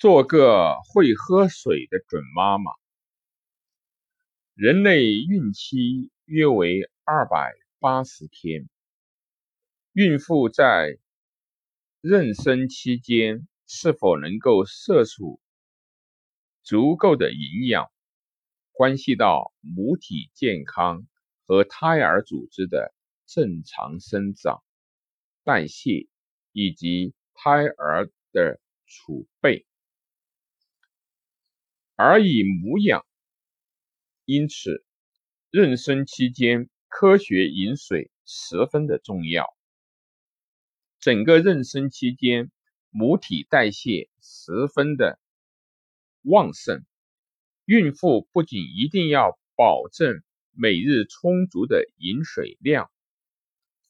[0.00, 2.72] 做个会喝水的准妈妈。
[4.54, 8.66] 人类孕期约为二百八十天，
[9.92, 10.96] 孕妇在
[12.00, 15.22] 妊娠期间是否能够摄取
[16.62, 17.92] 足够的营养，
[18.72, 21.06] 关系到母体健康
[21.44, 22.94] 和胎儿组织的
[23.26, 24.62] 正常生长、
[25.44, 26.08] 代谢
[26.52, 29.66] 以及胎儿的储备。
[32.02, 33.04] 而以母养，
[34.24, 34.82] 因此
[35.52, 39.54] 妊娠期间科学饮水十分的重要。
[40.98, 42.50] 整个妊娠期间，
[42.88, 45.20] 母体代谢十分的
[46.22, 46.86] 旺盛，
[47.66, 50.22] 孕妇不仅一定要保证
[50.52, 52.90] 每日充足的饮水量，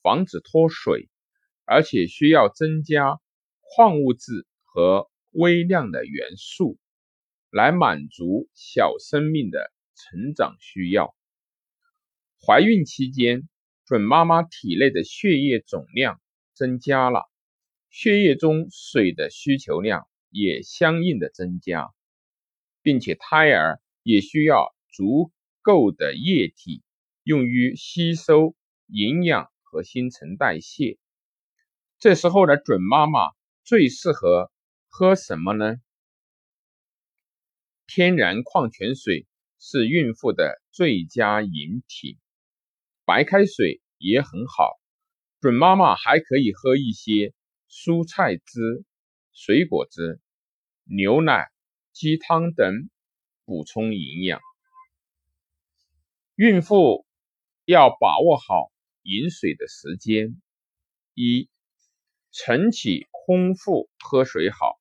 [0.02, 1.08] 防止脱水，
[1.64, 3.20] 而且需要增加
[3.60, 6.76] 矿物质和微量的元素。
[7.50, 11.14] 来满足小生命的成长需要。
[12.40, 13.48] 怀孕期间，
[13.84, 16.20] 准妈妈体内的血液总量
[16.54, 17.28] 增加了，
[17.90, 21.90] 血液中水的需求量也相应的增加，
[22.82, 26.82] 并且胎儿也需要足够的液体
[27.24, 28.54] 用于吸收
[28.86, 30.98] 营养和新陈代谢。
[31.98, 33.20] 这时候的准妈妈
[33.64, 34.50] 最适合
[34.88, 35.76] 喝什么呢？
[37.92, 39.26] 天然矿泉水
[39.58, 42.16] 是孕妇的最佳饮品，
[43.04, 44.78] 白开水也很好。
[45.40, 47.34] 准妈妈还可以喝一些
[47.68, 48.84] 蔬菜汁、
[49.32, 50.20] 水果汁、
[50.84, 51.48] 牛奶、
[51.92, 52.88] 鸡汤等
[53.44, 54.40] 补充营养。
[56.36, 57.04] 孕妇
[57.64, 58.70] 要把握好
[59.02, 60.40] 饮水的时间：
[61.14, 61.48] 一、
[62.30, 64.80] 晨起空腹喝水好。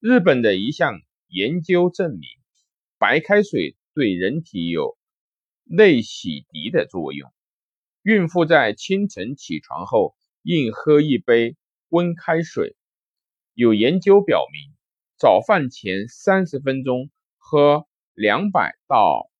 [0.00, 1.00] 日本的一项。
[1.30, 2.28] 研究证明，
[2.98, 4.98] 白开水对人体有
[5.64, 7.32] 内洗涤的作用。
[8.02, 11.56] 孕妇在清晨起床后应喝一杯
[11.88, 12.76] 温开水。
[13.54, 14.74] 有研究表明，
[15.16, 19.30] 早饭前三十分钟喝两百到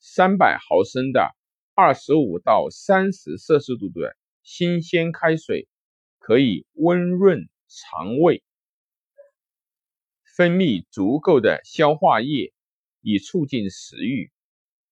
[0.00, 1.36] 三百毫升的
[1.74, 5.68] 二十五到三十摄氏度的新鲜开水，
[6.18, 8.42] 可以温润肠胃。
[10.38, 12.52] 分泌足够的消化液，
[13.00, 14.30] 以促进食欲，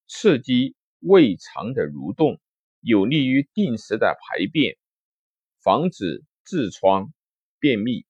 [0.08, 2.40] 刺激胃肠的蠕动，
[2.80, 4.76] 有利于定时的排便，
[5.62, 7.12] 防止痔疮、
[7.60, 8.04] 便秘。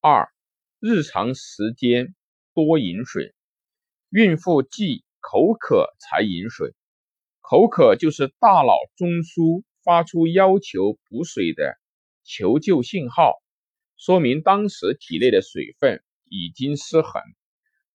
[0.00, 0.32] 二、
[0.78, 2.14] 日常时间
[2.54, 3.34] 多饮水。
[4.08, 6.74] 孕妇忌口渴才饮水，
[7.42, 11.78] 口渴就是大脑中枢发出要求补水的
[12.24, 13.34] 求救信号。
[14.00, 17.20] 说明当时体内的水分已经失衡，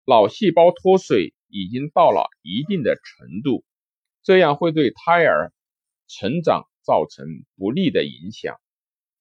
[0.05, 3.65] 脑细胞脱水已经到了一定的程度，
[4.21, 5.51] 这样会对胎儿
[6.07, 7.25] 成长造成
[7.57, 8.55] 不利的影响。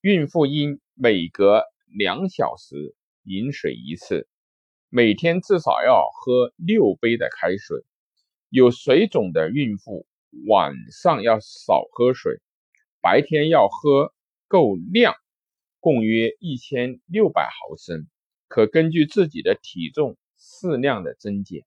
[0.02, 4.28] 孕妇应每隔两小时饮水一次，
[4.90, 7.82] 每天至少要喝六杯的开水。
[8.50, 10.06] 有水肿的孕妇
[10.48, 12.42] 晚上要少喝水，
[13.00, 14.12] 白天要喝
[14.48, 15.14] 够量。
[15.84, 18.08] 共约一千六百毫升，
[18.48, 21.66] 可根据自己的体重适量的增减。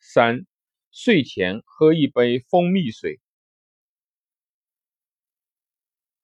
[0.00, 0.44] 三、
[0.90, 3.20] 睡前喝一杯蜂蜜水。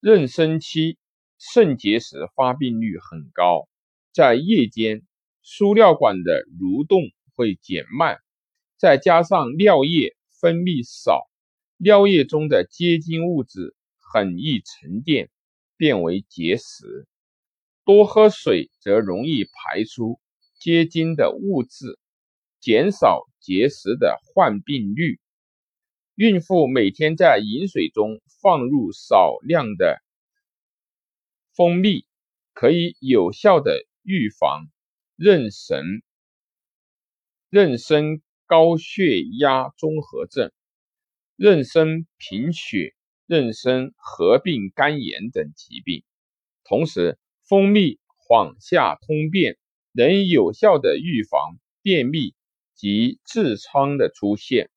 [0.00, 0.99] 妊娠期
[1.39, 3.69] 肾结石发病率很高，
[4.12, 5.03] 在夜间
[5.43, 7.03] 输尿管的蠕动
[7.37, 8.19] 会减慢，
[8.77, 11.31] 再加上尿液分泌少，
[11.77, 15.31] 尿液中的结晶物质很易沉淀。
[15.81, 17.09] 变为结石，
[17.87, 20.21] 多喝水则容易排出
[20.59, 21.99] 结晶的物质，
[22.61, 25.19] 减少结石的患病率。
[26.17, 30.03] 孕妇每天在饮水中放入少量的
[31.57, 32.05] 蜂蜜，
[32.53, 34.66] 可以有效的预防
[35.16, 36.03] 妊娠
[37.51, 40.53] 妊娠高血压综合症、
[41.39, 42.95] 妊娠贫血。
[43.30, 46.03] 妊娠合并肝炎等疾病，
[46.65, 49.56] 同时蜂蜜缓下通便，
[49.92, 52.34] 能有效的预防便秘
[52.74, 54.68] 及痔疮的出现。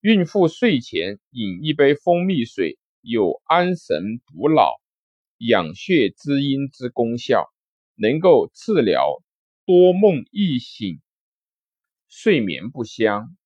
[0.00, 4.80] 孕妇睡前饮一杯蜂蜜水，有安神补脑、
[5.38, 7.52] 养血滋阴之功效，
[7.96, 9.20] 能够治疗
[9.66, 11.00] 多梦易醒、
[12.06, 13.36] 睡眠不香、